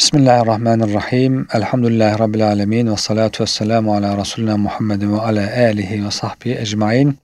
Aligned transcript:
Bismillahirrahmanirrahim. 0.00 1.46
Elhamdülillahi 1.52 2.18
Rabbil 2.18 2.46
alemin. 2.46 2.92
Ve 2.92 2.96
salatu 2.96 3.42
ve 3.42 3.46
selamu 3.46 3.94
ala 3.94 4.18
Resulina 4.18 4.56
Muhammedin 4.56 5.12
ve 5.16 5.20
ala 5.20 5.56
alihi 5.56 6.06
ve 6.06 6.10
sahbihi 6.10 6.58
ecmain. 6.58 7.18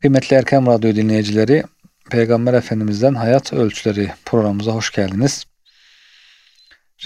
Kıymetli 0.00 0.36
Erkam 0.36 0.66
Radyo 0.66 0.94
dinleyicileri, 0.94 1.64
Peygamber 2.10 2.54
Efendimiz'den 2.54 3.14
Hayat 3.14 3.52
Ölçüleri 3.52 4.12
programımıza 4.24 4.72
hoş 4.72 4.92
geldiniz. 4.92 5.44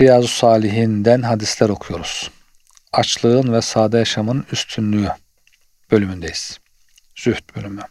Riyazu 0.00 0.28
Salihin'den 0.28 1.22
hadisler 1.22 1.68
okuyoruz. 1.68 2.30
Açlığın 2.92 3.52
ve 3.52 3.62
sade 3.62 3.98
yaşamın 3.98 4.46
üstünlüğü 4.52 5.08
bölümündeyiz. 5.90 6.58
Zühd 7.16 7.56
bölümü. 7.56 7.82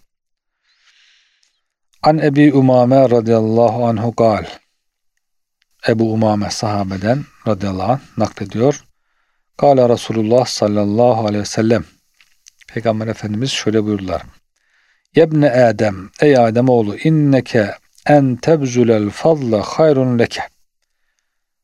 An 2.04 2.18
Ebi 2.18 2.54
Umame 2.54 3.10
radıyallahu 3.10 3.88
anhu 3.88 4.14
gal. 4.18 4.46
Ebu 5.88 6.14
Umame 6.14 6.52
sahabeden 6.52 7.26
radıyallahu 7.48 7.92
anh 7.92 8.00
naklediyor. 8.18 8.84
Kale 9.58 9.90
Resulullah 9.90 10.46
sallallahu 10.46 11.28
aleyhi 11.28 11.42
ve 11.42 11.46
sellem. 11.46 11.86
Peygamber 12.68 13.08
Efendimiz 13.08 13.52
şöyle 13.52 13.84
buyurdular. 13.84 14.22
Yebne 15.16 15.52
Adem, 15.52 16.10
ey 16.22 16.38
Adem 16.38 16.70
oğlu 16.70 16.98
inneke 16.98 17.76
en 18.06 18.36
tebzulel 18.36 19.10
fadla 19.10 19.62
hayrun 19.62 20.20
leke. 20.20 20.42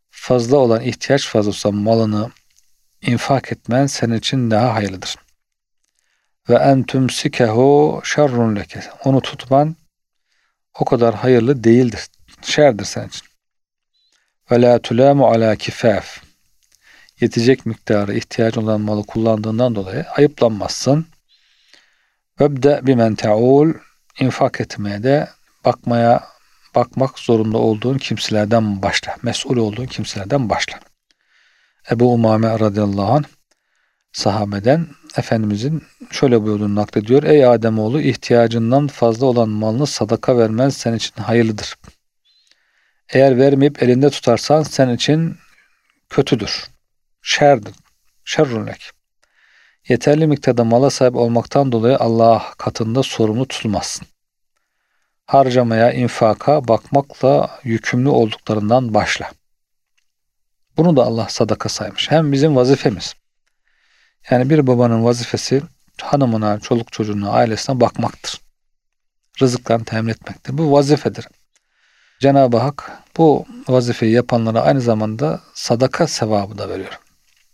Fazla 0.09 0.57
olan 0.57 0.81
ihtiyaç 0.81 1.27
fazlası 1.27 1.71
malını 1.71 2.31
infak 3.01 3.51
etmen 3.51 3.87
senin 3.87 4.17
için 4.17 4.51
daha 4.51 4.73
hayırlıdır. 4.73 5.15
Ve 6.49 6.55
en 6.55 6.83
tümsikehu 6.83 8.01
şerrun 8.03 8.55
leke. 8.55 8.83
Onu 9.03 9.21
tutman 9.21 9.75
o 10.79 10.85
kadar 10.85 11.15
hayırlı 11.15 11.63
değildir. 11.63 12.07
Şerdir 12.41 12.85
senin 12.85 13.07
için. 13.07 13.32
Ve 14.51 14.61
la 14.61 14.79
tulamu 14.79 15.27
ala 15.27 15.55
kifaf. 15.55 16.23
Yetecek 17.19 17.65
miktarı 17.65 18.13
ihtiyaç 18.13 18.57
olan 18.57 18.81
malı 18.81 19.03
kullandığından 19.05 19.75
dolayı 19.75 20.05
ayıplanmazsın. 20.17 21.05
Vebde 22.41 22.79
bimen 22.83 23.15
te'ul 23.15 23.73
infak 24.19 24.61
etmeye 24.61 25.03
de 25.03 25.29
bakmaya 25.65 26.23
bakmak 26.75 27.19
zorunda 27.19 27.57
olduğun 27.57 27.97
kimselerden 27.97 28.81
başla. 28.81 29.15
Mesul 29.21 29.57
olduğun 29.57 29.85
kimselerden 29.85 30.49
başla. 30.49 30.79
Ebu 31.91 32.13
Umame 32.13 32.59
radıyallahu 32.59 33.13
anh 33.13 33.23
sahabeden 34.11 34.87
Efendimizin 35.17 35.83
şöyle 36.11 36.43
buyurduğunu 36.43 36.75
naklediyor. 36.75 37.23
Ey 37.23 37.45
Ademoğlu 37.45 38.01
ihtiyacından 38.01 38.87
fazla 38.87 39.25
olan 39.25 39.49
malını 39.49 39.87
sadaka 39.87 40.37
vermen 40.37 40.69
senin 40.69 40.97
için 40.97 41.21
hayırlıdır. 41.21 41.75
Eğer 43.09 43.37
vermeyip 43.37 43.83
elinde 43.83 44.09
tutarsan 44.09 44.63
senin 44.63 44.95
için 44.95 45.37
kötüdür. 46.09 46.67
Şerdir. 47.21 47.73
Şerrünlek. 48.25 48.91
Yeterli 49.87 50.27
miktarda 50.27 50.63
mala 50.63 50.89
sahip 50.89 51.15
olmaktan 51.15 51.71
dolayı 51.71 51.97
Allah 51.97 52.45
katında 52.57 53.03
sorumlu 53.03 53.47
tutulmazsın. 53.47 54.07
Harcamaya, 55.25 55.91
infaka 55.91 56.67
bakmakla 56.67 57.59
yükümlü 57.63 58.09
olduklarından 58.09 58.93
başla. 58.93 59.31
Bunu 60.77 60.97
da 60.97 61.03
Allah 61.03 61.29
sadaka 61.29 61.69
saymış. 61.69 62.11
Hem 62.11 62.31
bizim 62.31 62.55
vazifemiz. 62.55 63.13
Yani 64.29 64.49
bir 64.49 64.67
babanın 64.67 65.03
vazifesi 65.03 65.61
hanımına, 66.01 66.59
çoluk 66.59 66.91
çocuğuna, 66.91 67.31
ailesine 67.31 67.79
bakmaktır. 67.79 68.41
Rızıklarını 69.41 69.85
temin 69.85 70.11
etmektir. 70.11 70.57
Bu 70.57 70.71
vazifedir. 70.71 71.27
Cenab-ı 72.23 72.57
Hak 72.57 72.91
bu 73.17 73.45
vazifeyi 73.67 74.13
yapanlara 74.13 74.61
aynı 74.61 74.81
zamanda 74.81 75.41
sadaka 75.53 76.07
sevabı 76.07 76.57
da 76.57 76.69
veriyor. 76.69 76.99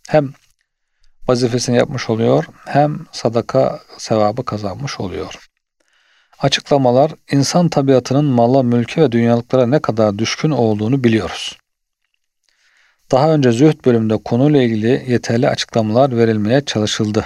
Hem 0.08 0.34
vazifesini 1.28 1.78
yapmış 1.78 2.10
oluyor 2.10 2.46
hem 2.66 3.06
sadaka 3.12 3.80
sevabı 3.98 4.46
kazanmış 4.46 5.00
oluyor. 5.00 5.50
Açıklamalar 6.40 7.12
insan 7.32 7.70
tabiatının 7.70 8.26
mala, 8.26 8.64
mülke 8.64 9.02
ve 9.02 9.12
dünyalıklara 9.12 9.68
ne 9.68 9.80
kadar 9.80 10.18
düşkün 10.18 10.52
olduğunu 10.52 11.04
biliyoruz. 11.04 11.58
Daha 13.12 13.34
önce 13.34 13.52
zühd 13.52 13.86
bölümünde 13.86 14.18
konuyla 14.18 14.62
ilgili 14.62 15.06
yeterli 15.08 15.50
açıklamalar 15.50 16.18
verilmeye 16.18 16.66
çalışıldı. 16.66 17.26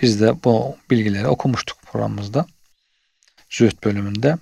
Biz 0.00 0.20
de 0.20 0.44
bu 0.44 0.76
bilgileri 0.90 1.26
okumuştuk 1.26 1.78
programımızda. 1.82 2.46
Zühd 3.50 3.84
bölümünde. 3.84 4.36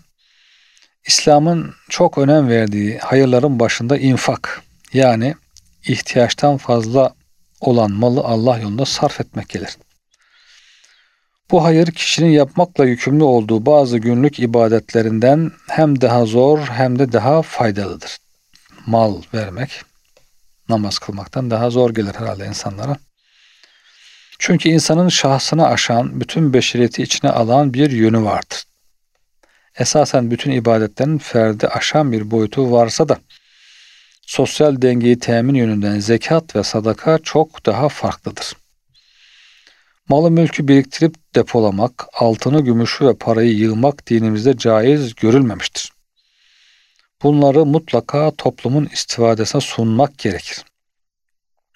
İslam'ın 1.07 1.75
çok 1.89 2.19
önem 2.19 2.49
verdiği 2.49 2.99
hayırların 2.99 3.61
başında 3.61 3.99
infak 3.99 4.63
yani 4.93 5.35
ihtiyaçtan 5.87 6.57
fazla 6.57 7.15
olan 7.61 7.93
malı 7.93 8.21
Allah 8.21 8.59
yolunda 8.59 8.85
sarf 8.85 9.21
etmek 9.21 9.49
gelir. 9.49 9.77
Bu 11.51 11.65
hayır 11.65 11.87
kişinin 11.87 12.31
yapmakla 12.31 12.85
yükümlü 12.85 13.25
olduğu 13.25 13.67
bazı 13.67 13.99
günlük 13.99 14.41
ibadetlerinden 14.41 15.53
hem 15.69 16.01
daha 16.01 16.25
zor 16.27 16.59
hem 16.59 16.99
de 16.99 17.13
daha 17.13 17.43
faydalıdır. 17.43 18.19
Mal 18.87 19.23
vermek 19.35 19.83
namaz 20.69 20.99
kılmaktan 20.99 21.51
daha 21.51 21.71
zor 21.71 21.95
gelir 21.95 22.15
herhalde 22.15 22.47
insanlara. 22.47 22.97
Çünkü 24.39 24.69
insanın 24.69 25.09
şahsını 25.09 25.67
aşan, 25.67 26.21
bütün 26.21 26.53
beşeriyeti 26.53 27.03
içine 27.03 27.31
alan 27.31 27.75
bir 27.75 27.91
yönü 27.91 28.23
vardır 28.23 28.65
esasen 29.79 30.31
bütün 30.31 30.51
ibadetlerin 30.51 31.19
ferdi 31.19 31.69
aşan 31.69 32.13
bir 32.13 32.31
boyutu 32.31 32.73
varsa 32.73 33.09
da 33.09 33.19
sosyal 34.23 34.83
dengeyi 34.83 35.19
temin 35.19 35.55
yönünden 35.55 35.99
zekat 35.99 36.57
ve 36.57 36.63
sadaka 36.63 37.19
çok 37.19 37.67
daha 37.67 37.89
farklıdır. 37.89 38.53
Malı 40.09 40.31
mülkü 40.31 40.69
biriktirip 40.69 41.15
depolamak, 41.35 42.07
altını, 42.15 42.61
gümüşü 42.61 43.07
ve 43.07 43.15
parayı 43.15 43.53
yığmak 43.53 44.07
dinimizde 44.07 44.57
caiz 44.57 45.15
görülmemiştir. 45.15 45.93
Bunları 47.23 47.65
mutlaka 47.67 48.31
toplumun 48.31 48.89
istifadesine 48.93 49.61
sunmak 49.61 50.19
gerekir. 50.19 50.65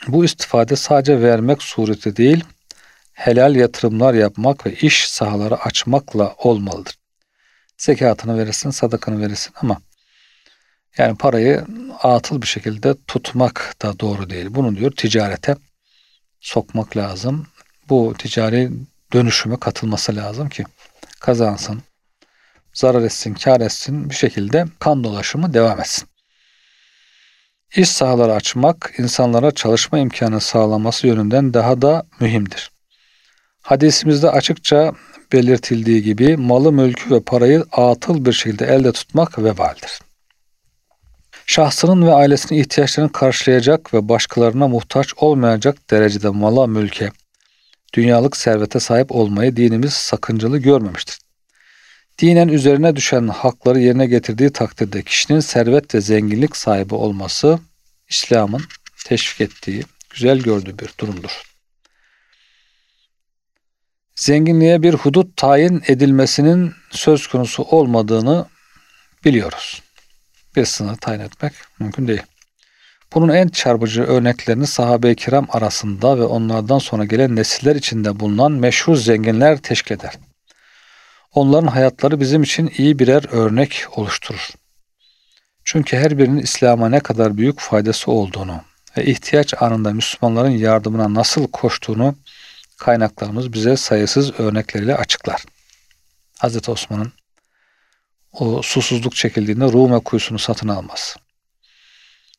Bu 0.08 0.24
istifade 0.24 0.76
sadece 0.76 1.22
vermek 1.22 1.62
sureti 1.62 2.16
değil, 2.16 2.44
helal 3.12 3.56
yatırımlar 3.56 4.14
yapmak 4.14 4.66
ve 4.66 4.74
iş 4.74 5.08
sahaları 5.08 5.56
açmakla 5.56 6.34
olmalıdır 6.38 6.94
zekatını 7.76 8.38
verirsin, 8.38 8.70
sadakanı 8.70 9.20
verirsin 9.20 9.52
ama 9.56 9.80
yani 10.98 11.16
parayı 11.16 11.64
atıl 12.02 12.42
bir 12.42 12.46
şekilde 12.46 12.94
tutmak 13.06 13.74
da 13.82 14.00
doğru 14.00 14.30
değil. 14.30 14.46
Bunu 14.50 14.76
diyor 14.76 14.92
ticarete 14.92 15.56
sokmak 16.40 16.96
lazım. 16.96 17.46
Bu 17.88 18.14
ticari 18.18 18.70
dönüşüme 19.12 19.56
katılması 19.56 20.16
lazım 20.16 20.48
ki 20.48 20.64
kazansın, 21.20 21.82
zarar 22.74 23.02
etsin, 23.02 23.34
kar 23.34 23.60
etsin 23.60 24.10
bir 24.10 24.14
şekilde 24.14 24.64
kan 24.78 25.04
dolaşımı 25.04 25.54
devam 25.54 25.80
etsin. 25.80 26.08
İş 27.76 27.88
sahaları 27.88 28.32
açmak 28.32 28.94
insanlara 28.98 29.50
çalışma 29.50 29.98
imkanı 29.98 30.40
sağlaması 30.40 31.06
yönünden 31.06 31.54
daha 31.54 31.82
da 31.82 32.06
mühimdir. 32.20 32.70
Hadisimizde 33.62 34.30
açıkça 34.30 34.92
belirtildiği 35.32 36.02
gibi 36.02 36.36
malı, 36.36 36.72
mülkü 36.72 37.14
ve 37.14 37.20
parayı 37.20 37.64
atıl 37.72 38.24
bir 38.24 38.32
şekilde 38.32 38.66
elde 38.66 38.92
tutmak 38.92 39.38
vebaldir. 39.38 40.00
Şahsının 41.46 42.06
ve 42.06 42.12
ailesinin 42.12 42.60
ihtiyaçlarını 42.60 43.12
karşılayacak 43.12 43.94
ve 43.94 44.08
başkalarına 44.08 44.68
muhtaç 44.68 45.14
olmayacak 45.16 45.90
derecede 45.90 46.28
mala, 46.28 46.66
mülke, 46.66 47.10
dünyalık 47.94 48.36
servete 48.36 48.80
sahip 48.80 49.12
olmayı 49.12 49.56
dinimiz 49.56 49.92
sakıncalı 49.92 50.58
görmemiştir. 50.58 51.18
Dinen 52.18 52.48
üzerine 52.48 52.96
düşen 52.96 53.28
hakları 53.28 53.80
yerine 53.80 54.06
getirdiği 54.06 54.50
takdirde 54.50 55.02
kişinin 55.02 55.40
servet 55.40 55.94
ve 55.94 56.00
zenginlik 56.00 56.56
sahibi 56.56 56.94
olması 56.94 57.58
İslam'ın 58.08 58.62
teşvik 59.06 59.40
ettiği, 59.40 59.82
güzel 60.10 60.38
gördüğü 60.38 60.78
bir 60.78 60.90
durumdur 61.00 61.55
zenginliğe 64.16 64.82
bir 64.82 64.94
hudut 64.94 65.36
tayin 65.36 65.82
edilmesinin 65.86 66.74
söz 66.90 67.26
konusu 67.26 67.62
olmadığını 67.62 68.46
biliyoruz. 69.24 69.82
Bir 70.56 70.64
sınır 70.64 70.96
tayin 70.96 71.20
etmek 71.20 71.52
mümkün 71.78 72.08
değil. 72.08 72.22
Bunun 73.14 73.28
en 73.28 73.48
çarpıcı 73.48 74.02
örneklerini 74.02 74.66
sahabe-i 74.66 75.16
kiram 75.16 75.46
arasında 75.50 76.18
ve 76.18 76.22
onlardan 76.22 76.78
sonra 76.78 77.04
gelen 77.04 77.36
nesiller 77.36 77.76
içinde 77.76 78.20
bulunan 78.20 78.52
meşhur 78.52 78.96
zenginler 78.96 79.58
teşkil 79.58 79.94
eder. 79.94 80.12
Onların 81.34 81.66
hayatları 81.66 82.20
bizim 82.20 82.42
için 82.42 82.72
iyi 82.78 82.98
birer 82.98 83.24
örnek 83.32 83.84
oluşturur. 83.96 84.50
Çünkü 85.64 85.96
her 85.96 86.18
birinin 86.18 86.38
İslam'a 86.38 86.88
ne 86.88 87.00
kadar 87.00 87.36
büyük 87.36 87.60
faydası 87.60 88.10
olduğunu 88.10 88.60
ve 88.96 89.04
ihtiyaç 89.04 89.62
anında 89.62 89.92
Müslümanların 89.92 90.50
yardımına 90.50 91.14
nasıl 91.14 91.46
koştuğunu 91.48 92.14
kaynaklarımız 92.76 93.52
bize 93.52 93.76
sayısız 93.76 94.40
örnekleriyle 94.40 94.96
açıklar. 94.96 95.44
Hz. 96.42 96.68
Osman'ın 96.68 97.12
o 98.32 98.62
susuzluk 98.62 99.16
çekildiğinde 99.16 99.64
Rume 99.64 99.98
kuyusunu 99.98 100.38
satın 100.38 100.68
alması. 100.68 101.18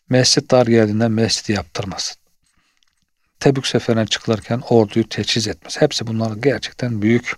Mescit 0.09 0.51
dar 0.51 0.67
geldiğinde 0.67 1.07
mescidi 1.07 1.51
yaptırması. 1.51 2.15
Tebük 3.39 3.67
seferine 3.67 4.05
çıkılırken 4.05 4.61
orduyu 4.69 5.09
teçhiz 5.09 5.47
etmesi. 5.47 5.81
Hepsi 5.81 6.07
bunlar 6.07 6.35
gerçekten 6.35 7.01
büyük 7.01 7.35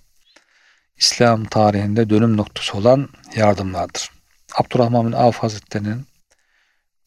İslam 0.98 1.46
tarihinde 1.46 2.10
dönüm 2.10 2.38
noktası 2.38 2.78
olan 2.78 3.10
yardımlardır. 3.36 4.12
Abdurrahman 4.56 5.08
bin 5.08 5.12
Avf 5.12 5.38
Hazretleri'nin 5.38 6.06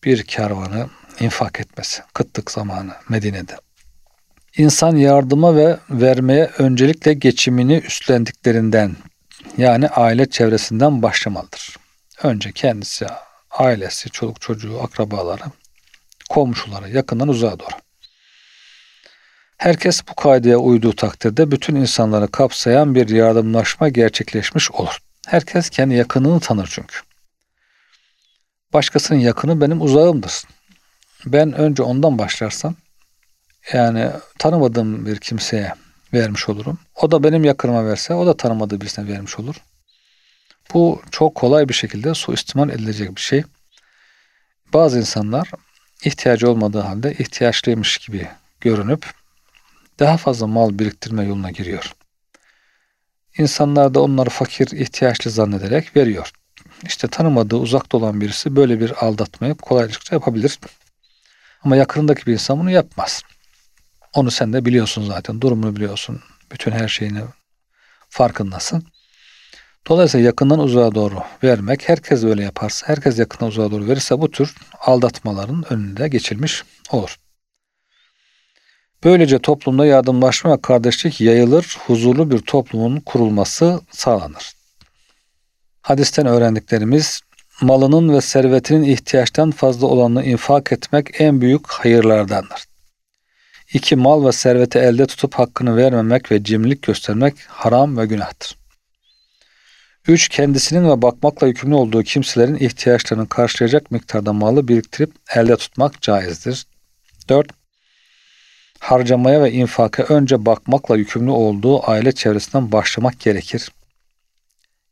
bir 0.04 0.22
kervanı 0.22 0.88
infak 1.20 1.60
etmesi, 1.60 2.02
kıtlık 2.14 2.50
zamanı 2.50 2.94
Medine'de. 3.08 3.56
İnsan 4.56 4.96
yardıma 4.96 5.56
ve 5.56 5.78
vermeye 5.90 6.50
öncelikle 6.58 7.14
geçimini 7.14 7.78
üstlendiklerinden 7.78 8.96
yani 9.56 9.88
aile 9.88 10.30
çevresinden 10.30 11.02
başlamalıdır. 11.02 11.76
Önce 12.22 12.52
kendisi, 12.52 13.06
ailesi, 13.50 14.10
çoluk 14.10 14.40
çocuğu, 14.40 14.82
akrabaları, 14.82 15.42
komşuları, 16.30 16.90
yakından 16.90 17.28
uzağa 17.28 17.58
doğru. 17.58 17.76
Herkes 19.56 20.02
bu 20.08 20.14
kaideye 20.14 20.56
uyduğu 20.56 20.96
takdirde 20.96 21.50
bütün 21.50 21.76
insanları 21.76 22.28
kapsayan 22.28 22.94
bir 22.94 23.08
yardımlaşma 23.08 23.88
gerçekleşmiş 23.88 24.70
olur. 24.70 24.98
Herkes 25.26 25.70
kendi 25.70 25.94
yakınını 25.94 26.40
tanır 26.40 26.70
çünkü. 26.72 26.96
Başkasının 28.72 29.18
yakını 29.18 29.60
benim 29.60 29.82
uzağımdır. 29.82 30.42
Ben 31.26 31.52
önce 31.52 31.82
ondan 31.82 32.18
başlarsam 32.18 32.74
yani 33.72 34.10
tanımadığım 34.38 35.06
bir 35.06 35.16
kimseye 35.16 35.74
vermiş 36.14 36.48
olurum. 36.48 36.78
O 36.94 37.10
da 37.10 37.22
benim 37.22 37.44
yakınıma 37.44 37.86
verse 37.86 38.14
o 38.14 38.26
da 38.26 38.36
tanımadığı 38.36 38.80
birisine 38.80 39.08
vermiş 39.08 39.38
olur. 39.38 39.54
Bu 40.74 41.02
çok 41.10 41.34
kolay 41.34 41.68
bir 41.68 41.74
şekilde 41.74 42.14
suistimal 42.14 42.70
edilecek 42.70 43.16
bir 43.16 43.20
şey. 43.20 43.42
Bazı 44.72 44.98
insanlar 44.98 45.50
ihtiyacı 46.04 46.50
olmadığı 46.50 46.80
halde 46.80 47.12
ihtiyaçlıymış 47.12 47.98
gibi 47.98 48.28
görünüp 48.60 49.10
daha 49.98 50.16
fazla 50.16 50.46
mal 50.46 50.78
biriktirme 50.78 51.24
yoluna 51.24 51.50
giriyor. 51.50 51.92
İnsanlar 53.38 53.94
da 53.94 54.02
onları 54.02 54.30
fakir, 54.30 54.66
ihtiyaçlı 54.66 55.30
zannederek 55.30 55.96
veriyor. 55.96 56.32
İşte 56.84 57.08
tanımadığı, 57.08 57.56
uzakta 57.56 57.96
olan 57.96 58.20
birisi 58.20 58.56
böyle 58.56 58.80
bir 58.80 59.04
aldatmayı 59.04 59.54
kolaylıkla 59.54 60.14
yapabilir. 60.14 60.58
Ama 61.64 61.76
yakınındaki 61.76 62.26
bir 62.26 62.32
insan 62.32 62.58
bunu 62.58 62.70
yapmaz. 62.70 63.22
Onu 64.14 64.30
sen 64.30 64.52
de 64.52 64.64
biliyorsun 64.64 65.06
zaten. 65.06 65.40
Durumunu 65.40 65.76
biliyorsun. 65.76 66.20
Bütün 66.52 66.70
her 66.70 66.88
şeyini 66.88 67.20
farkındasın. 68.08 68.84
Dolayısıyla 69.88 70.26
yakından 70.26 70.58
uzağa 70.58 70.94
doğru 70.94 71.22
vermek, 71.42 71.88
herkes 71.88 72.24
böyle 72.24 72.42
yaparsa, 72.42 72.88
herkes 72.88 73.18
yakından 73.18 73.48
uzağa 73.48 73.70
doğru 73.70 73.86
verirse 73.86 74.20
bu 74.20 74.30
tür 74.30 74.54
aldatmaların 74.80 75.64
önünde 75.72 76.08
geçilmiş 76.08 76.64
olur. 76.90 77.16
Böylece 79.04 79.38
toplumda 79.38 79.86
yardımlaşma 79.86 80.52
ve 80.52 80.60
kardeşlik 80.60 81.20
yayılır, 81.20 81.78
huzurlu 81.86 82.30
bir 82.30 82.38
toplumun 82.38 83.00
kurulması 83.00 83.80
sağlanır. 83.90 84.52
Hadisten 85.82 86.26
öğrendiklerimiz, 86.26 87.20
malının 87.60 88.14
ve 88.14 88.20
servetinin 88.20 88.82
ihtiyaçtan 88.82 89.50
fazla 89.50 89.86
olanını 89.86 90.24
infak 90.24 90.72
etmek 90.72 91.20
en 91.20 91.40
büyük 91.40 91.66
hayırlardandır. 91.70 92.71
İki 93.72 93.96
mal 93.96 94.26
ve 94.26 94.32
serveti 94.32 94.78
elde 94.78 95.06
tutup 95.06 95.34
hakkını 95.34 95.76
vermemek 95.76 96.32
ve 96.32 96.44
cimrilik 96.44 96.82
göstermek 96.82 97.34
haram 97.48 97.98
ve 97.98 98.06
günahtır. 98.06 98.56
Üç, 100.08 100.28
kendisinin 100.28 100.90
ve 100.90 101.02
bakmakla 101.02 101.46
yükümlü 101.46 101.74
olduğu 101.74 102.02
kimselerin 102.02 102.54
ihtiyaçlarını 102.54 103.28
karşılayacak 103.28 103.90
miktarda 103.90 104.32
malı 104.32 104.68
biriktirip 104.68 105.12
elde 105.34 105.56
tutmak 105.56 106.02
caizdir. 106.02 106.66
Dört, 107.28 107.46
harcamaya 108.78 109.42
ve 109.42 109.52
infaka 109.52 110.02
önce 110.02 110.46
bakmakla 110.46 110.96
yükümlü 110.96 111.30
olduğu 111.30 111.90
aile 111.90 112.12
çevresinden 112.12 112.72
başlamak 112.72 113.20
gerekir. 113.20 113.72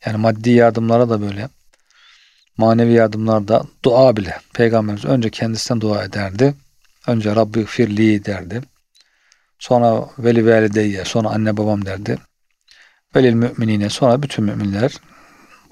Yani 0.06 0.16
maddi 0.16 0.50
yardımlara 0.50 1.08
da 1.08 1.20
böyle, 1.20 1.48
manevi 2.56 2.92
yardımlarda 2.92 3.62
dua 3.84 4.16
bile. 4.16 4.38
Peygamberimiz 4.54 5.04
önce 5.04 5.30
kendisinden 5.30 5.80
dua 5.80 6.04
ederdi. 6.04 6.54
Önce 7.06 7.36
Rabbi 7.36 7.64
firli 7.64 8.24
derdi. 8.24 8.62
Sonra 9.58 10.08
veli 10.18 10.46
velideyye, 10.46 11.04
sonra 11.04 11.28
anne 11.28 11.56
babam 11.56 11.86
derdi. 11.86 12.18
Velil 13.16 13.34
müminine, 13.34 13.90
sonra 13.90 14.22
bütün 14.22 14.44
müminler 14.44 14.92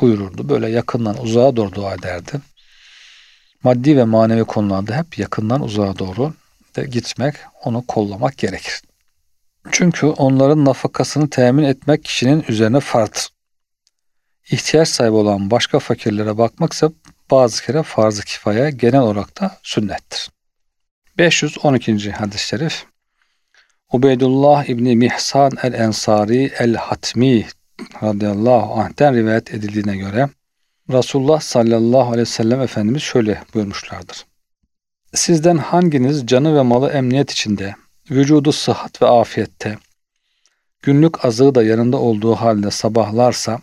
buyururdu. 0.01 0.49
Böyle 0.49 0.69
yakından 0.69 1.23
uzağa 1.23 1.57
doğru 1.57 1.73
dua 1.73 1.95
ederdi. 1.95 2.41
Maddi 3.63 3.97
ve 3.97 4.05
manevi 4.05 4.45
konularda 4.45 4.97
hep 4.97 5.19
yakından 5.19 5.63
uzağa 5.63 5.99
doğru 5.99 6.35
de 6.77 6.85
gitmek, 6.85 7.35
onu 7.65 7.87
kollamak 7.87 8.39
gerekir. 8.39 8.83
Çünkü 9.73 10.07
onların 10.07 10.65
nafakasını 10.65 11.31
temin 11.31 11.65
etmek 11.65 12.05
kişinin 12.05 12.45
üzerine 12.49 12.81
farzdır. 12.81 13.29
İhtiyaç 14.51 14.89
sahibi 14.89 15.15
olan 15.15 15.51
başka 15.51 15.79
fakirlere 15.79 16.39
bakmaksa 16.39 16.91
bazı 17.31 17.63
kere 17.63 17.83
farz-ı 17.83 18.25
kifaya 18.25 18.71
genel 18.71 19.01
olarak 19.01 19.41
da 19.41 19.59
sünnettir. 19.63 20.31
512. 21.19 22.11
hadis-i 22.12 22.47
şerif 22.47 22.85
Ubeydullah 23.93 24.69
İbni 24.69 24.97
Mihsan 24.97 25.53
el-Ensari 25.62 26.53
el-Hatmi 26.59 27.47
radıyallahu 28.03 28.81
anh'ten 28.81 29.15
rivayet 29.15 29.55
edildiğine 29.55 29.97
göre 29.97 30.29
Resulullah 30.91 31.41
sallallahu 31.41 32.06
aleyhi 32.06 32.20
ve 32.20 32.25
sellem 32.25 32.61
Efendimiz 32.61 33.03
şöyle 33.03 33.43
buyurmuşlardır. 33.55 34.26
Sizden 35.15 35.56
hanginiz 35.56 36.26
canı 36.26 36.56
ve 36.56 36.62
malı 36.62 36.91
emniyet 36.91 37.31
içinde, 37.31 37.75
vücudu 38.11 38.53
sıhhat 38.53 39.03
ve 39.03 39.06
afiyette, 39.06 39.79
günlük 40.82 41.25
azığı 41.25 41.55
da 41.55 41.62
yanında 41.62 41.97
olduğu 41.97 42.35
halde 42.35 42.71
sabahlarsa, 42.71 43.61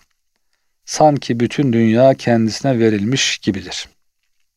sanki 0.85 1.39
bütün 1.39 1.73
dünya 1.73 2.13
kendisine 2.13 2.79
verilmiş 2.79 3.37
gibidir. 3.37 3.87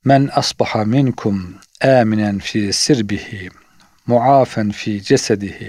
Men 0.09 0.31
asbaha 0.41 0.85
minkum 0.85 1.37
aminen 1.85 2.39
fi 2.39 2.73
sirbihi, 2.73 3.51
muafen 4.07 4.71
fi 4.71 5.03
cesedihi, 5.03 5.69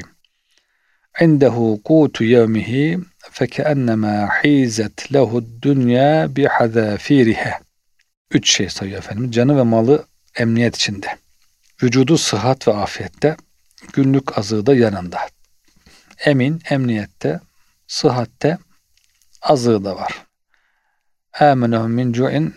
indehu 1.21 1.81
kutu 1.83 2.23
yevmihi, 2.23 2.99
fekennema 3.31 4.29
hizet 4.43 5.13
lehu 5.13 5.45
dünya 5.61 6.35
bihazafirihe. 6.35 7.53
Üç 8.31 8.51
şey 8.51 8.69
sayıyor 8.69 8.97
efendim. 8.97 9.31
Canı 9.31 9.57
ve 9.57 9.63
malı 9.63 10.05
emniyet 10.35 10.75
içinde. 10.75 11.07
Vücudu 11.83 12.17
sıhhat 12.17 12.67
ve 12.67 12.73
afiyette, 12.73 13.37
günlük 13.93 14.37
azığı 14.37 14.65
da 14.65 14.75
yanında. 14.75 15.19
Emin, 16.25 16.61
emniyette, 16.69 17.39
sıhhatte, 17.87 18.57
azığı 19.41 19.85
da 19.85 19.95
var. 19.95 20.25
Âmenehum 21.39 21.91
min 21.91 22.13
cu'in, 22.13 22.55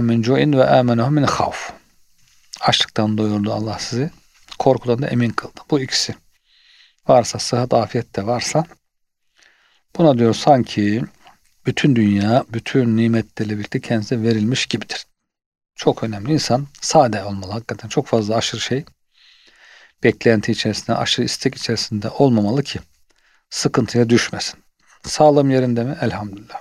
min 0.00 0.22
cu'in 0.22 0.52
ve 0.52 0.64
âmenehum 0.64 1.14
min 1.14 1.22
havf. 1.22 1.72
Açlıktan 2.60 3.18
doyurdu 3.18 3.52
Allah 3.52 3.78
sizi. 3.78 4.10
Korkudan 4.58 5.02
da 5.02 5.06
emin 5.06 5.30
kıldı. 5.30 5.60
Bu 5.70 5.80
ikisi. 5.80 6.14
Varsa, 7.08 7.38
sıhhat, 7.38 7.74
afiyet 7.74 8.16
de 8.16 8.26
varsa 8.26 8.64
buna 9.98 10.18
diyor 10.18 10.34
sanki 10.34 11.02
bütün 11.66 11.96
dünya, 11.96 12.44
bütün 12.52 12.96
nimetlerle 12.96 13.58
birlikte 13.58 13.80
kendisine 13.80 14.22
verilmiş 14.22 14.66
gibidir. 14.66 15.06
Çok 15.74 16.04
önemli. 16.04 16.32
İnsan 16.32 16.66
sade 16.80 17.24
olmalı. 17.24 17.52
Hakikaten 17.52 17.88
çok 17.88 18.06
fazla 18.06 18.36
aşırı 18.36 18.60
şey 18.60 18.84
beklenti 20.02 20.52
içerisinde, 20.52 20.96
aşırı 20.96 21.26
istek 21.26 21.54
içerisinde 21.54 22.10
olmamalı 22.10 22.62
ki 22.62 22.78
sıkıntıya 23.50 24.08
düşmesin. 24.08 24.60
Sağlığım 25.02 25.50
yerinde 25.50 25.84
mi? 25.84 25.98
Elhamdülillah. 26.00 26.60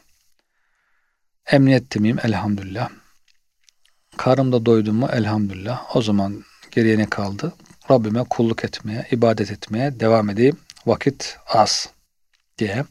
Emniyette 1.51 1.99
miyim? 1.99 2.17
Elhamdülillah. 2.23 2.89
Karımda 4.17 4.65
doydum 4.65 4.95
mu? 4.95 5.09
Elhamdülillah. 5.13 5.95
O 5.95 6.01
zaman 6.01 6.43
geriye 6.71 6.97
ne 6.97 7.09
kaldı? 7.09 7.53
Rabbime 7.91 8.23
kulluk 8.23 8.63
etmeye, 8.63 9.07
ibadet 9.11 9.51
etmeye 9.51 9.99
devam 9.99 10.29
edeyim. 10.29 10.57
Vakit 10.85 11.37
az 11.47 11.89
diye 12.57 12.85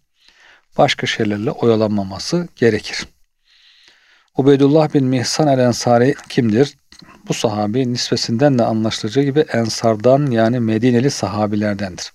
başka 0.78 1.06
şeylerle 1.06 1.50
oyalanmaması 1.50 2.48
gerekir. 2.56 3.06
Ubeydullah 4.36 4.94
bin 4.94 5.04
Mihsan 5.04 5.48
el 5.48 5.58
Ensari 5.58 6.14
kimdir? 6.28 6.76
Bu 7.28 7.34
sahabi 7.34 7.92
nisvesinden 7.92 8.58
de 8.58 8.64
anlaşılacağı 8.64 9.24
gibi 9.24 9.40
Ensardan 9.40 10.30
yani 10.30 10.60
Medineli 10.60 11.10
sahabilerdendir. 11.10 12.12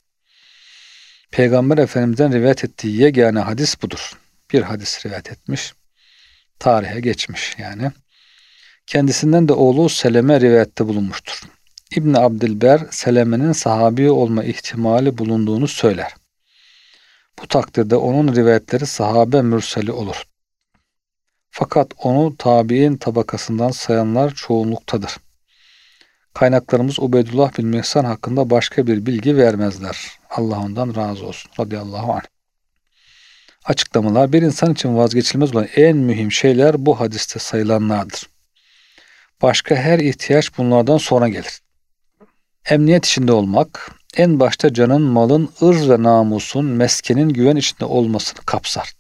Peygamber 1.32 1.78
Efendimiz'den 1.78 2.34
rivayet 2.34 2.64
ettiği 2.64 3.02
yegane 3.02 3.40
hadis 3.40 3.82
budur. 3.82 4.12
Bir 4.54 4.62
hadis 4.62 5.06
rivayet 5.06 5.32
etmiş. 5.32 5.74
Tarihe 6.60 7.00
geçmiş 7.00 7.56
yani. 7.58 7.92
Kendisinden 8.88 9.48
de 9.48 9.54
oğlu 9.54 9.90
Seleme 9.90 10.42
rivayette 10.42 10.88
bulunmuştur. 10.88 11.42
İbn 11.96 12.14
Abdilber 12.14 12.82
Seleme'nin 12.92 13.52
sahabi 13.52 14.12
olma 14.12 14.44
ihtimali 14.44 15.18
bulunduğunu 15.18 15.68
söyler. 15.68 16.14
Bu 17.42 17.48
takdirde 17.48 17.96
onun 17.96 18.36
rivayetleri 18.36 18.86
sahabe 18.86 19.42
mürseli 19.42 19.92
olur. 19.92 20.24
Fakat 21.50 21.92
onu 21.98 22.38
tabi'in 22.38 22.98
tabakasından 22.98 23.72
sayanlar 23.72 24.34
çoğunluktadır. 24.34 25.18
Kaynaklarımız 26.34 27.00
Ubeydullah 27.00 27.58
bin 27.58 27.68
Mihsan 27.68 28.06
hakkında 28.06 28.50
başka 28.50 28.88
bir 28.88 29.06
bilgi 29.06 29.38
vermezler. 29.38 30.12
Allah 30.30 30.60
ondan 30.60 30.96
razı 30.96 31.26
olsun. 31.26 31.52
Radıyallahu 31.60 32.14
anh. 32.14 32.33
Açıklamalar 33.66 34.34
bir 34.34 34.42
insan 34.42 34.74
için 34.74 34.98
vazgeçilmez 34.98 35.56
olan 35.56 35.68
en 35.76 35.98
mühim 35.98 36.32
şeyler 36.32 36.86
bu 36.86 37.00
hadiste 37.00 37.40
sayılanlardır. 37.40 38.30
Başka 39.42 39.76
her 39.76 40.00
ihtiyaç 40.00 40.58
bunlardan 40.58 40.98
sonra 40.98 41.28
gelir. 41.28 41.62
Emniyet 42.70 43.06
içinde 43.06 43.32
olmak, 43.32 43.92
en 44.18 44.40
başta 44.40 44.74
canın, 44.74 45.02
malın, 45.02 45.50
ırz 45.62 45.90
ve 45.90 46.04
namusun, 46.04 46.66
meskenin 46.66 47.30
güven 47.30 47.56
içinde 47.56 47.86
olmasını 47.86 48.40
kapsar. 48.46 48.94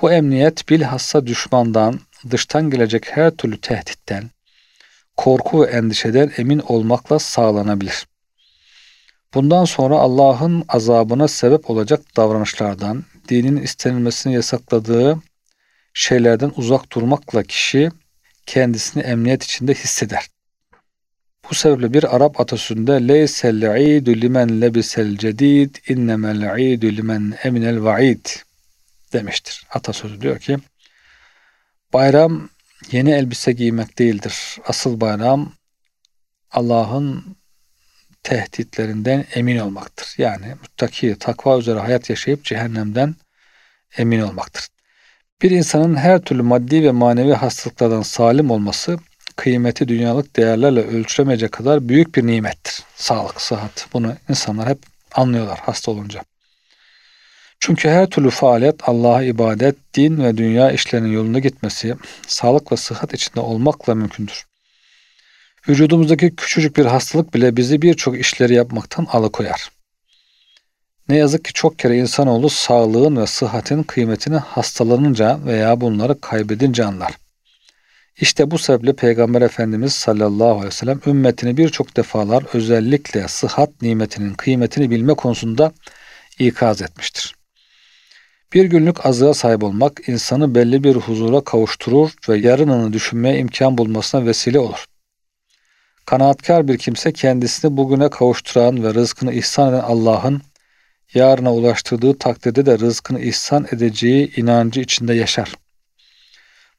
Bu 0.00 0.12
emniyet 0.12 0.68
bilhassa 0.68 1.26
düşmandan, 1.26 2.00
dıştan 2.30 2.70
gelecek 2.70 3.16
her 3.16 3.30
türlü 3.30 3.60
tehditten, 3.60 4.30
korku 5.16 5.62
ve 5.62 5.66
endişeden 5.66 6.32
emin 6.36 6.58
olmakla 6.58 7.18
sağlanabilir. 7.18 8.06
Bundan 9.34 9.64
sonra 9.64 9.94
Allah'ın 9.94 10.64
azabına 10.68 11.28
sebep 11.28 11.70
olacak 11.70 12.16
davranışlardan, 12.16 13.04
dinin 13.28 13.56
istenilmesini 13.56 14.34
yasakladığı 14.34 15.22
şeylerden 15.94 16.52
uzak 16.56 16.92
durmakla 16.92 17.42
kişi 17.42 17.90
kendisini 18.46 19.02
emniyet 19.02 19.42
içinde 19.42 19.74
hisseder. 19.74 20.26
Bu 21.50 21.54
sebeple 21.54 21.92
bir 21.92 22.16
Arap 22.16 22.40
atasözünde 22.40 23.08
leysel 23.08 23.80
idu 23.80 24.10
limen 24.10 24.60
lebisel 24.60 25.16
cedid 25.16 25.74
innemel 25.88 26.58
idu 26.58 26.86
limen 26.86 27.34
eminel 27.42 27.82
vaid 27.82 28.26
demiştir. 29.12 29.66
Atasözü 29.70 30.20
diyor 30.20 30.38
ki 30.38 30.58
bayram 31.92 32.48
yeni 32.92 33.10
elbise 33.10 33.52
giymek 33.52 33.98
değildir. 33.98 34.58
Asıl 34.66 35.00
bayram 35.00 35.52
Allah'ın 36.50 37.36
tehditlerinden 38.24 39.24
emin 39.34 39.58
olmaktır. 39.58 40.14
Yani 40.18 40.46
muttaki, 40.62 41.16
takva 41.20 41.58
üzere 41.58 41.78
hayat 41.78 42.10
yaşayıp 42.10 42.44
cehennemden 42.44 43.14
emin 43.96 44.20
olmaktır. 44.20 44.68
Bir 45.42 45.50
insanın 45.50 45.94
her 45.96 46.20
türlü 46.20 46.42
maddi 46.42 46.82
ve 46.82 46.90
manevi 46.90 47.32
hastalıklardan 47.32 48.02
salim 48.02 48.50
olması 48.50 48.98
kıymeti 49.36 49.88
dünyalık 49.88 50.36
değerlerle 50.36 50.80
ölçülemeyecek 50.80 51.52
kadar 51.52 51.88
büyük 51.88 52.14
bir 52.14 52.26
nimettir. 52.26 52.84
Sağlık, 52.96 53.40
sıhhat. 53.40 53.86
Bunu 53.92 54.14
insanlar 54.28 54.68
hep 54.68 54.78
anlıyorlar 55.14 55.58
hasta 55.62 55.90
olunca. 55.90 56.22
Çünkü 57.60 57.88
her 57.88 58.06
türlü 58.06 58.30
faaliyet 58.30 58.88
Allah'a 58.88 59.22
ibadet, 59.22 59.76
din 59.94 60.24
ve 60.24 60.36
dünya 60.36 60.72
işlerinin 60.72 61.12
yolunda 61.12 61.38
gitmesi, 61.38 61.94
sağlık 62.26 62.72
ve 62.72 62.76
sıhhat 62.76 63.14
içinde 63.14 63.40
olmakla 63.40 63.94
mümkündür. 63.94 64.44
Vücudumuzdaki 65.68 66.36
küçücük 66.36 66.76
bir 66.76 66.84
hastalık 66.84 67.34
bile 67.34 67.56
bizi 67.56 67.82
birçok 67.82 68.20
işleri 68.20 68.54
yapmaktan 68.54 69.06
alıkoyar. 69.12 69.70
Ne 71.08 71.16
yazık 71.16 71.44
ki 71.44 71.52
çok 71.52 71.78
kere 71.78 71.96
insanoğlu 71.96 72.50
sağlığın 72.50 73.16
ve 73.16 73.26
sıhhatin 73.26 73.82
kıymetini 73.82 74.36
hastalanınca 74.36 75.38
veya 75.46 75.80
bunları 75.80 76.20
kaybedince 76.20 76.84
anlar. 76.84 77.12
İşte 78.20 78.50
bu 78.50 78.58
sebeple 78.58 78.92
Peygamber 78.92 79.42
Efendimiz 79.42 79.92
sallallahu 79.92 80.50
aleyhi 80.50 80.66
ve 80.66 80.70
sellem 80.70 81.00
ümmetini 81.06 81.56
birçok 81.56 81.96
defalar 81.96 82.44
özellikle 82.52 83.28
sıhhat 83.28 83.82
nimetinin 83.82 84.34
kıymetini 84.34 84.90
bilme 84.90 85.14
konusunda 85.14 85.72
ikaz 86.38 86.82
etmiştir. 86.82 87.34
Bir 88.52 88.64
günlük 88.64 89.06
azığa 89.06 89.34
sahip 89.34 89.62
olmak 89.62 90.08
insanı 90.08 90.54
belli 90.54 90.84
bir 90.84 90.96
huzura 90.96 91.40
kavuşturur 91.40 92.10
ve 92.28 92.38
yarınını 92.38 92.92
düşünmeye 92.92 93.38
imkan 93.38 93.78
bulmasına 93.78 94.26
vesile 94.26 94.58
olur. 94.58 94.84
Kanaatkar 96.06 96.68
bir 96.68 96.78
kimse 96.78 97.12
kendisini 97.12 97.76
bugüne 97.76 98.10
kavuşturan 98.10 98.84
ve 98.84 98.94
rızkını 98.94 99.32
ihsan 99.32 99.68
eden 99.68 99.80
Allah'ın 99.80 100.42
yarına 101.14 101.54
ulaştırdığı 101.54 102.18
takdirde 102.18 102.66
de 102.66 102.78
rızkını 102.78 103.20
ihsan 103.20 103.66
edeceği 103.72 104.36
inancı 104.36 104.80
içinde 104.80 105.14
yaşar. 105.14 105.54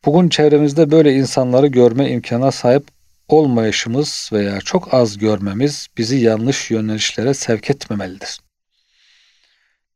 Bugün 0.06 0.30
çevremizde 0.30 0.92
böyle 0.92 1.14
insanları 1.14 1.68
görme 1.68 2.10
imkana 2.10 2.52
sahip 2.52 2.88
olmayışımız 3.28 4.30
veya 4.34 4.62
çok 4.62 4.94
az 4.94 5.18
görmemiz 5.18 5.88
bizi 5.98 6.18
yanlış 6.18 6.72
yönelişlere 6.72 7.34
sevk 7.34 7.70
etmemelidir. 7.70 8.40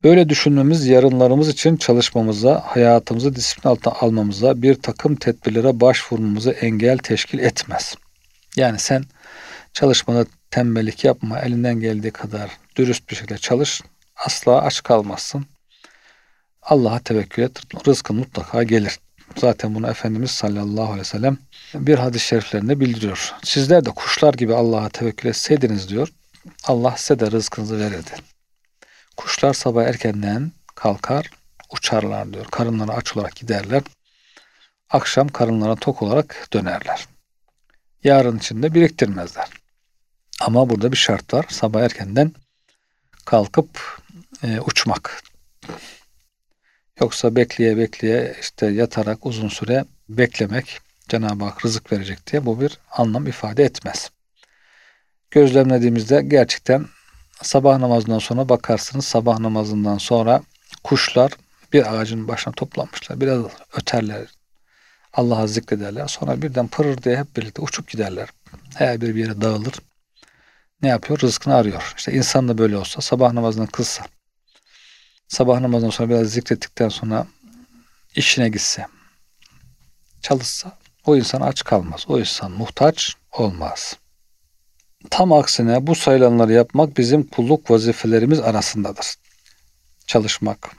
Böyle 0.03 0.29
düşünmemiz 0.29 0.87
yarınlarımız 0.87 1.49
için 1.49 1.77
çalışmamıza, 1.77 2.63
hayatımızı 2.65 3.35
disiplin 3.35 3.69
altına 3.69 3.93
almamıza, 3.93 4.61
bir 4.61 4.75
takım 4.75 5.15
tedbirlere 5.15 5.79
başvurmamıza 5.79 6.51
engel 6.51 6.97
teşkil 6.97 7.39
etmez. 7.39 7.95
Yani 8.55 8.79
sen 8.79 9.03
çalışmada 9.73 10.25
tembellik 10.51 11.03
yapma, 11.03 11.39
elinden 11.39 11.79
geldiği 11.79 12.11
kadar 12.11 12.57
dürüst 12.75 13.09
bir 13.09 13.15
şekilde 13.15 13.37
çalış, 13.37 13.81
asla 14.15 14.61
aç 14.61 14.83
kalmazsın. 14.83 15.45
Allah'a 16.61 16.99
tevekkül 16.99 17.43
et, 17.43 17.61
rızkın 17.87 18.15
mutlaka 18.15 18.63
gelir. 18.63 18.99
Zaten 19.37 19.75
bunu 19.75 19.87
Efendimiz 19.87 20.31
sallallahu 20.31 20.83
aleyhi 20.83 20.99
ve 20.99 21.03
sellem 21.03 21.37
bir 21.73 21.99
hadis-i 21.99 22.25
şeriflerinde 22.25 22.79
bildiriyor. 22.79 23.33
Sizler 23.43 23.85
de 23.85 23.89
kuşlar 23.89 24.33
gibi 24.33 24.55
Allah'a 24.55 24.89
tevekkül 24.89 25.29
etseydiniz 25.29 25.89
diyor, 25.89 26.07
Allah 26.63 26.95
size 26.97 27.19
de 27.19 27.31
rızkınızı 27.31 27.79
verirdi. 27.79 28.11
Kuşlar 29.17 29.53
sabah 29.53 29.83
erkenden 29.83 30.51
kalkar, 30.75 31.29
uçarlar 31.69 32.33
diyor. 32.33 32.45
Karınları 32.45 32.91
aç 32.91 33.17
olarak 33.17 33.35
giderler. 33.35 33.81
Akşam 34.89 35.27
karınlara 35.27 35.75
tok 35.75 36.01
olarak 36.01 36.47
dönerler. 36.53 37.07
Yarın 38.03 38.37
içinde 38.37 38.73
biriktirmezler. 38.73 39.58
Ama 40.49 40.69
burada 40.69 40.91
bir 40.91 40.97
şart 40.97 41.33
var. 41.33 41.45
Sabah 41.49 41.81
erkenden 41.81 42.31
kalkıp 43.25 43.99
e, 44.43 44.59
uçmak. 44.59 45.23
Yoksa 46.99 47.35
bekleye 47.35 47.77
bekleye 47.77 48.35
işte 48.41 48.65
yatarak 48.65 49.25
uzun 49.25 49.49
süre 49.49 49.85
beklemek 50.09 50.79
Cenab-ı 51.09 51.45
Hak 51.45 51.65
rızık 51.65 51.91
verecek 51.91 52.31
diye 52.31 52.45
bu 52.45 52.61
bir 52.61 52.77
anlam 52.91 53.27
ifade 53.27 53.63
etmez. 53.63 54.09
Gözlemlediğimizde 55.31 56.21
gerçekten 56.21 56.85
sabah 57.41 57.77
namazından 57.77 58.19
sonra 58.19 58.49
bakarsınız 58.49 59.05
sabah 59.05 59.39
namazından 59.39 59.97
sonra 59.97 60.41
kuşlar 60.83 61.31
bir 61.73 61.93
ağacın 61.93 62.27
başına 62.27 62.53
toplanmışlar. 62.53 63.21
Biraz 63.21 63.45
öterler. 63.73 64.27
Allah'a 65.13 65.47
zikrederler. 65.47 66.07
Sonra 66.07 66.41
birden 66.41 66.67
pırır 66.67 67.03
diye 67.03 67.17
hep 67.17 67.37
birlikte 67.37 67.61
uçup 67.61 67.89
giderler. 67.89 68.29
Her 68.75 69.01
bir 69.01 69.15
bir 69.15 69.19
yere 69.19 69.41
dağılır. 69.41 69.73
Ne 70.81 70.89
yapıyor? 70.89 71.19
Rızkını 71.19 71.55
arıyor. 71.55 71.93
İşte 71.97 72.11
insan 72.11 72.47
da 72.47 72.57
böyle 72.57 72.77
olsa 72.77 73.01
sabah 73.01 73.33
namazını 73.33 73.67
kılsa 73.67 74.05
sabah 75.27 75.59
namazından 75.59 75.89
sonra 75.89 76.09
biraz 76.09 76.27
zikrettikten 76.27 76.89
sonra 76.89 77.27
işine 78.15 78.49
gitse 78.49 78.87
çalışsa 80.21 80.77
o 81.05 81.15
insan 81.15 81.41
aç 81.41 81.63
kalmaz. 81.63 82.05
O 82.07 82.19
insan 82.19 82.51
muhtaç 82.51 83.15
olmaz. 83.31 83.97
Tam 85.09 85.33
aksine 85.33 85.87
bu 85.87 85.95
sayılanları 85.95 86.53
yapmak 86.53 86.97
bizim 86.97 87.23
kulluk 87.23 87.71
vazifelerimiz 87.71 88.39
arasındadır. 88.39 89.15
Çalışmak, 90.07 90.75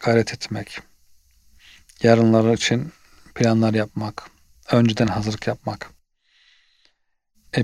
gayret 0.00 0.34
etmek, 0.34 0.78
yarınları 2.02 2.54
için 2.54 2.92
planlar 3.34 3.74
yapmak, 3.74 4.30
önceden 4.72 5.06
hazırlık 5.06 5.46
yapmak, 5.46 5.90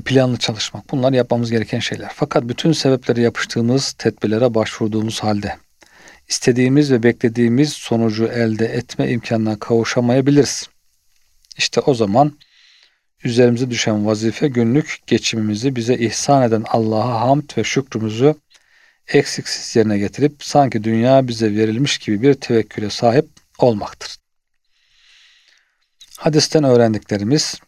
planlı 0.01 0.37
çalışmak. 0.37 0.91
Bunlar 0.91 1.13
yapmamız 1.13 1.51
gereken 1.51 1.79
şeyler. 1.79 2.13
Fakat 2.15 2.49
bütün 2.49 2.73
sebepleri 2.73 3.21
yapıştığımız 3.21 3.93
tedbirlere 3.93 4.55
başvurduğumuz 4.55 5.21
halde 5.21 5.57
istediğimiz 6.29 6.93
ve 6.93 7.03
beklediğimiz 7.03 7.73
sonucu 7.73 8.27
elde 8.27 8.67
etme 8.67 9.11
imkanına 9.11 9.59
kavuşamayabiliriz. 9.59 10.69
İşte 11.59 11.81
o 11.81 11.95
zaman 11.95 12.39
üzerimize 13.25 13.71
düşen 13.71 14.07
vazife 14.07 14.49
günlük 14.49 14.99
geçimimizi 15.07 15.77
bize 15.77 15.95
ihsan 15.95 16.43
eden 16.43 16.65
Allah'a 16.69 17.21
hamd 17.21 17.51
ve 17.59 17.65
şükrümüzü 17.65 18.35
eksiksiz 19.09 19.77
yerine 19.77 19.99
getirip 19.99 20.45
sanki 20.45 20.85
dünya 20.85 21.29
bize 21.29 21.57
verilmiş 21.57 21.99
gibi 21.99 22.23
bir 22.23 22.35
tevekküle 22.35 22.91
sahip 22.91 23.29
olmaktır. 23.59 24.17
Hadisten 26.19 26.65
öğrendiklerimiz 26.65 27.61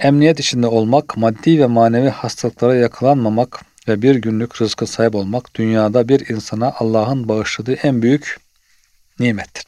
emniyet 0.00 0.40
içinde 0.40 0.66
olmak, 0.66 1.16
maddi 1.16 1.60
ve 1.60 1.66
manevi 1.66 2.08
hastalıklara 2.08 2.74
yakalanmamak 2.74 3.64
ve 3.88 4.02
bir 4.02 4.14
günlük 4.14 4.62
rızkı 4.62 4.86
sahip 4.86 5.14
olmak 5.14 5.54
dünyada 5.54 6.08
bir 6.08 6.28
insana 6.28 6.74
Allah'ın 6.78 7.28
bağışladığı 7.28 7.74
en 7.74 8.02
büyük 8.02 8.36
nimettir. 9.18 9.64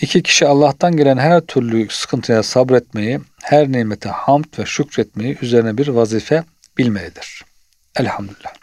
İki 0.00 0.22
kişi 0.22 0.46
Allah'tan 0.46 0.96
gelen 0.96 1.18
her 1.18 1.40
türlü 1.40 1.88
sıkıntıya 1.90 2.42
sabretmeyi, 2.42 3.20
her 3.42 3.72
nimete 3.72 4.08
hamd 4.08 4.58
ve 4.58 4.66
şükretmeyi 4.66 5.38
üzerine 5.42 5.78
bir 5.78 5.88
vazife 5.88 6.44
bilmelidir. 6.78 7.44
Elhamdülillah. 7.96 8.54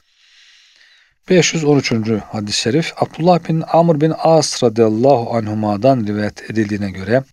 513. 1.29 1.91
hadis-i 2.31 2.61
şerif 2.61 2.93
Abdullah 2.97 3.49
bin 3.49 3.63
Amr 3.67 4.01
bin 4.01 4.13
As 4.17 4.63
radıyallahu 4.63 5.35
anhuma'dan 5.35 6.07
rivayet 6.07 6.49
edildiğine 6.51 6.91
göre 6.91 7.23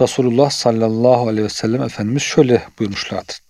Resulullah 0.00 0.50
sallallahu 0.50 1.28
aleyhi 1.28 1.44
ve 1.44 1.48
sellem 1.48 1.82
Efendimiz 1.82 2.22
şöyle 2.22 2.62
buyurmuşlardır. 2.78 3.40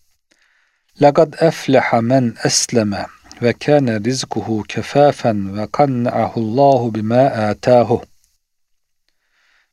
Laqad 1.02 1.32
efleha 1.40 2.00
men 2.00 2.34
esleme 2.44 3.06
ve 3.42 3.52
kâne 3.52 4.00
rizkuhu 4.00 4.62
kefafen 4.62 5.58
ve 5.58 5.68
kanna'ahullahu 5.72 6.94
bima 6.94 7.22
atahu. 7.22 8.02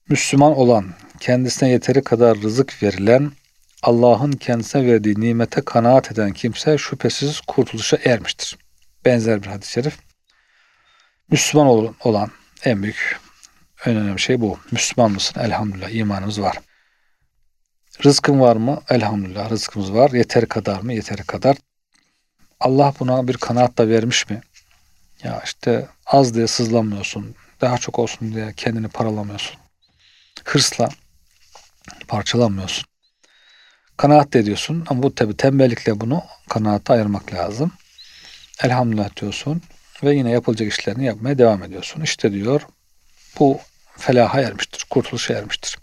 Müslüman 0.10 0.58
olan, 0.58 0.86
kendisine 1.20 1.70
yeteri 1.70 2.04
kadar 2.04 2.38
rızık 2.38 2.84
verilen, 2.84 3.32
Allah'ın 3.84 4.32
kendisine 4.32 4.86
verdiği 4.86 5.22
nimete 5.22 5.62
kanaat 5.62 6.12
eden 6.12 6.34
kimse 6.34 6.78
şüphesiz 6.78 7.42
kurtuluşa 7.42 7.98
ermiştir. 8.06 8.58
Benzer 9.06 9.44
bir 9.44 9.48
hadis-i 9.48 9.72
şerif. 9.72 9.98
Müslüman 11.32 11.96
olan 12.04 12.32
en 12.64 12.84
büyük, 12.84 13.20
en 13.86 13.96
önemli 13.96 14.20
şey 14.20 14.42
bu. 14.42 14.60
Müslüman 14.72 15.12
mısın? 15.12 15.40
Elhamdülillah 15.40 15.90
imanımız 15.90 16.42
var. 16.42 16.58
Rızkın 18.06 18.40
var 18.40 18.56
mı? 18.56 18.82
Elhamdülillah 18.90 19.50
rızkımız 19.50 19.94
var. 19.94 20.12
Yeteri 20.12 20.46
kadar 20.46 20.82
mı? 20.82 20.94
Yeteri 20.94 21.24
kadar. 21.24 21.58
Allah 22.60 22.94
buna 23.00 23.28
bir 23.28 23.38
kanaat 23.38 23.78
da 23.78 23.90
vermiş 23.90 24.30
mi? 24.30 24.42
Ya 25.24 25.42
işte 25.46 25.88
az 26.06 26.36
diye 26.36 26.48
sızlanmıyorsun. 26.48 27.36
Daha 27.62 27.78
çok 27.78 28.00
olsun 28.00 28.34
diye 28.34 28.54
kendini 28.58 28.88
paralamıyorsun. 28.88 29.56
Hırsla 30.46 30.90
parçalanmıyorsun. 32.08 32.86
Kanaat 33.98 34.36
ediyorsun 34.36 34.86
ama 34.90 35.04
bu 35.04 35.16
tabi 35.16 35.38
tembellikle 35.38 36.00
bunu 36.00 36.24
kanaata 36.50 36.94
ayırmak 36.94 37.34
lazım. 37.34 37.72
Elhamdülillah 38.64 39.16
diyorsun 39.16 39.62
ve 40.04 40.16
yine 40.16 40.32
yapılacak 40.32 40.72
işlerini 40.72 41.06
yapmaya 41.06 41.38
devam 41.38 41.64
ediyorsun. 41.64 42.02
İşte 42.02 42.32
diyor 42.32 42.62
bu 43.40 43.60
felaha 44.02 44.42
ermiştir, 44.42 44.86
kurtuluşa 44.90 45.34
ermiştir. 45.34 45.78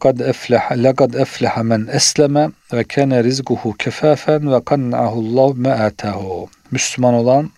Kad 0.00 0.18
efleha 0.18 0.74
laqad 0.74 1.14
efleha 1.14 1.62
men 1.62 1.88
esleme 1.92 2.50
ve 2.72 2.84
kana 2.84 3.24
rizquhu 3.24 3.72
kefafen 3.78 4.52
ve 4.52 4.64
kanna'ahu 4.64 5.18
Allah 5.20 5.54
ma 5.54 5.70
atahu. 5.70 6.48
Müslüman 6.70 7.14
olan, 7.14 7.50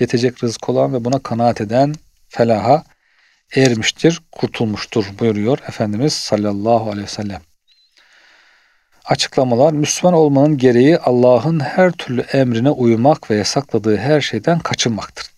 yetecek 0.00 0.44
rızık 0.44 0.68
olan 0.68 0.94
ve 0.94 1.04
buna 1.04 1.18
kanaat 1.18 1.60
eden 1.60 1.94
felaha 2.28 2.84
ermiştir, 3.56 4.20
kurtulmuştur 4.32 5.06
buyuruyor 5.18 5.58
Efendimiz 5.68 6.12
sallallahu 6.12 6.90
aleyhi 6.90 7.06
ve 7.06 7.10
sellem. 7.10 7.40
Açıklamalar 9.04 9.72
Müslüman 9.72 10.14
olmanın 10.14 10.58
gereği 10.58 10.98
Allah'ın 10.98 11.60
her 11.60 11.92
türlü 11.92 12.20
emrine 12.20 12.70
uymak 12.70 13.30
ve 13.30 13.36
yasakladığı 13.36 13.96
her 13.96 14.20
şeyden 14.20 14.58
kaçınmaktır. 14.58 15.37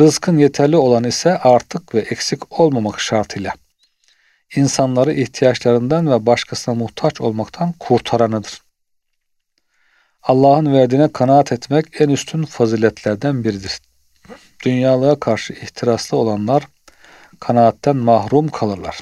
Rızkın 0.00 0.38
yeterli 0.38 0.76
olan 0.76 1.04
ise 1.04 1.38
artık 1.38 1.94
ve 1.94 2.00
eksik 2.00 2.60
olmamak 2.60 3.00
şartıyla 3.00 3.52
insanları 4.56 5.12
ihtiyaçlarından 5.12 6.10
ve 6.10 6.26
başkasına 6.26 6.74
muhtaç 6.74 7.20
olmaktan 7.20 7.72
kurtaranıdır. 7.72 8.62
Allah'ın 10.22 10.72
verdiğine 10.72 11.12
kanaat 11.12 11.52
etmek 11.52 12.00
en 12.00 12.08
üstün 12.08 12.44
faziletlerden 12.44 13.44
biridir. 13.44 13.80
Dünyalığa 14.64 15.20
karşı 15.20 15.52
ihtiraslı 15.52 16.16
olanlar 16.16 16.68
kanaatten 17.40 17.96
mahrum 17.96 18.48
kalırlar. 18.48 18.98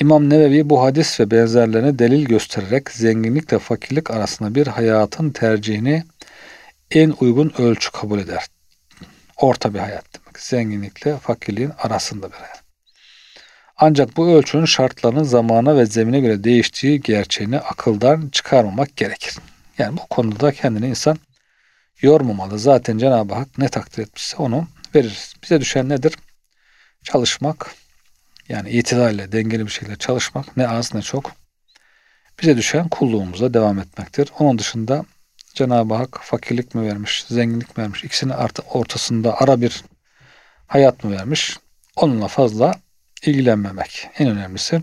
İmam 0.00 0.30
Nevevi 0.30 0.70
bu 0.70 0.82
hadis 0.82 1.20
ve 1.20 1.30
benzerlerini 1.30 1.98
delil 1.98 2.24
göstererek 2.24 2.90
zenginlikle 2.90 3.58
fakirlik 3.58 4.10
arasında 4.10 4.54
bir 4.54 4.66
hayatın 4.66 5.30
tercihini 5.30 6.04
en 6.90 7.14
uygun 7.20 7.52
ölçü 7.58 7.90
kabul 7.90 8.18
eder. 8.18 8.53
Orta 9.36 9.74
bir 9.74 9.78
hayat 9.78 10.04
demek. 10.14 10.38
Zenginlikle 10.38 11.18
fakirliğin 11.18 11.72
arasında 11.78 12.32
bir 12.32 12.36
hayat. 12.36 12.64
Ancak 13.76 14.16
bu 14.16 14.28
ölçünün 14.28 14.64
şartlarının 14.64 15.22
zamana 15.22 15.76
ve 15.76 15.86
zemine 15.86 16.20
göre 16.20 16.44
değiştiği 16.44 17.00
gerçeğini 17.00 17.58
akıldan 17.58 18.28
çıkarmamak 18.32 18.96
gerekir. 18.96 19.36
Yani 19.78 19.96
bu 19.96 20.06
konuda 20.06 20.52
kendini 20.52 20.86
insan 20.88 21.18
yormamalı. 22.00 22.58
Zaten 22.58 22.98
Cenab-ı 22.98 23.34
Hak 23.34 23.58
ne 23.58 23.68
takdir 23.68 24.02
etmişse 24.02 24.36
onu 24.36 24.66
verir. 24.94 25.34
Bize 25.42 25.60
düşen 25.60 25.88
nedir? 25.88 26.16
Çalışmak, 27.02 27.74
yani 28.48 28.70
itidarla 28.70 29.32
dengeli 29.32 29.66
bir 29.66 29.70
şekilde 29.70 29.96
çalışmak 29.96 30.56
ne 30.56 30.68
az 30.68 30.94
ne 30.94 31.02
çok. 31.02 31.32
Bize 32.42 32.56
düşen 32.56 32.88
kulluğumuza 32.88 33.54
devam 33.54 33.78
etmektir. 33.78 34.32
Onun 34.38 34.58
dışında 34.58 35.04
Cenab-ı 35.54 35.94
Hak 35.94 36.20
fakirlik 36.22 36.74
mi 36.74 36.86
vermiş, 36.88 37.24
zenginlik 37.28 37.76
mi 37.76 37.82
vermiş, 37.82 38.04
ikisinin 38.04 38.34
ortasında 38.70 39.40
ara 39.40 39.60
bir 39.60 39.84
hayat 40.66 41.04
mı 41.04 41.10
vermiş? 41.16 41.58
Onunla 41.96 42.28
fazla 42.28 42.74
ilgilenmemek. 43.22 44.08
En 44.18 44.28
önemlisi 44.28 44.82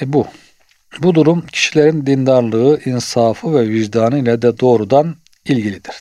e 0.00 0.12
bu. 0.12 0.26
Bu 0.98 1.14
durum 1.14 1.46
kişilerin 1.46 2.06
dindarlığı, 2.06 2.80
insafı 2.84 3.54
ve 3.54 3.68
vicdanı 3.68 4.18
ile 4.18 4.42
de 4.42 4.58
doğrudan 4.58 5.16
ilgilidir. 5.44 5.94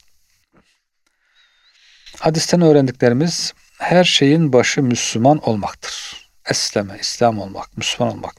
Hadisten 2.19 2.61
öğrendiklerimiz 2.61 3.53
her 3.79 4.03
şeyin 4.03 4.53
başı 4.53 4.83
Müslüman 4.83 5.49
olmaktır. 5.49 6.27
Esleme, 6.49 6.97
İslam 7.01 7.39
olmak, 7.39 7.77
Müslüman 7.77 8.13
olmak. 8.13 8.35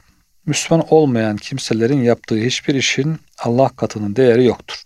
Müslüman 0.47 0.87
olmayan 0.91 1.37
kimselerin 1.37 2.03
yaptığı 2.03 2.37
hiçbir 2.37 2.75
işin 2.75 3.21
Allah 3.39 3.69
katının 3.69 4.17
değeri 4.17 4.45
yoktur. 4.45 4.85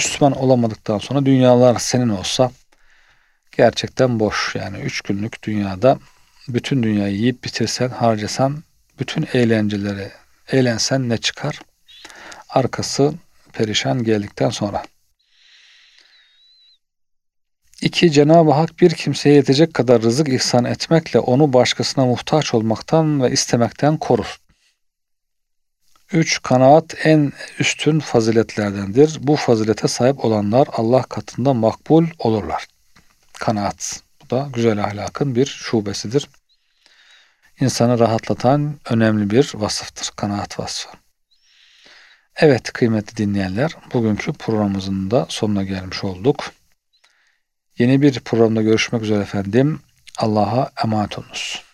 Müslüman 0.00 0.32
olamadıktan 0.32 0.98
sonra 0.98 1.26
dünyalar 1.26 1.78
senin 1.78 2.08
olsa 2.08 2.50
gerçekten 3.52 4.20
boş. 4.20 4.54
Yani 4.54 4.78
üç 4.78 5.00
günlük 5.00 5.42
dünyada 5.42 5.98
bütün 6.48 6.82
dünyayı 6.82 7.14
yiyip 7.14 7.44
bitirsen, 7.44 7.88
harcasan, 7.88 8.64
bütün 8.98 9.28
eğlenceleri 9.32 10.08
eğlensen 10.52 11.08
ne 11.08 11.18
çıkar? 11.18 11.60
Arkası 12.48 13.14
perişan 13.52 14.04
geldikten 14.04 14.50
sonra. 14.50 14.82
İki, 17.82 18.12
Cenab-ı 18.12 18.50
Hak 18.50 18.80
bir 18.80 18.90
kimseye 18.90 19.34
yetecek 19.34 19.74
kadar 19.74 20.02
rızık 20.02 20.28
ihsan 20.28 20.64
etmekle 20.64 21.18
onu 21.18 21.52
başkasına 21.52 22.06
muhtaç 22.06 22.54
olmaktan 22.54 23.22
ve 23.22 23.30
istemekten 23.30 23.96
korur. 23.96 24.40
Üç, 26.12 26.42
kanaat 26.42 27.06
en 27.06 27.32
üstün 27.58 28.00
faziletlerdendir. 28.00 29.18
Bu 29.20 29.36
fazilete 29.36 29.88
sahip 29.88 30.24
olanlar 30.24 30.68
Allah 30.72 31.02
katında 31.02 31.54
makbul 31.54 32.06
olurlar. 32.18 32.66
Kanaat. 33.32 34.02
Bu 34.22 34.30
da 34.30 34.48
güzel 34.54 34.84
ahlakın 34.84 35.34
bir 35.34 35.46
şubesidir. 35.46 36.28
İnsanı 37.60 37.98
rahatlatan 37.98 38.76
önemli 38.90 39.30
bir 39.30 39.52
vasıftır. 39.54 40.10
Kanaat 40.16 40.58
vasfı. 40.58 40.88
Evet 42.36 42.72
kıymetli 42.72 43.16
dinleyenler, 43.16 43.76
bugünkü 43.94 44.32
programımızın 44.32 45.10
da 45.10 45.26
sonuna 45.28 45.62
gelmiş 45.62 46.04
olduk. 46.04 46.52
Yeni 47.78 48.02
bir 48.02 48.20
programda 48.20 48.62
görüşmek 48.62 49.02
üzere 49.02 49.22
efendim. 49.22 49.80
Allah'a 50.18 50.70
emanet 50.84 51.18
olunuz. 51.18 51.69